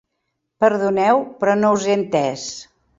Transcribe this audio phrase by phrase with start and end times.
[0.65, 2.53] Perdoneu, però no us he entès.